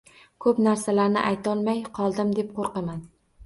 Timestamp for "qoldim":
2.01-2.35